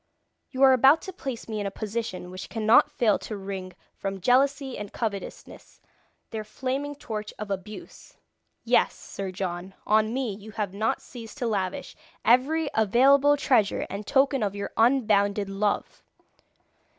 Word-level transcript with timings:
You 0.49 0.63
are 0.63 0.73
about 0.73 1.03
to 1.03 1.13
place 1.13 1.47
me 1.47 1.59
in 1.59 1.67
a 1.67 1.69
position 1.69 2.31
which 2.31 2.49
cannot 2.49 2.89
fail 2.89 3.19
to 3.19 3.37
wring 3.37 3.73
from 3.95 4.19
jealousy 4.19 4.75
and 4.75 4.91
covetousness 4.91 5.79
their 6.31 6.43
flaming 6.43 6.95
torch 6.95 7.35
of 7.37 7.51
abuse. 7.51 8.17
Yes, 8.63 8.95
Sir 8.95 9.29
John, 9.29 9.75
on 9.85 10.11
me 10.11 10.33
you 10.33 10.53
have 10.53 10.73
not 10.73 11.03
ceased 11.03 11.37
to 11.37 11.45
lavish 11.45 11.95
every 12.25 12.67
available 12.73 13.37
treasure 13.37 13.85
and 13.91 14.07
token 14.07 14.41
of 14.41 14.55
your 14.55 14.71
unbounded 14.75 15.49
love. 15.49 16.01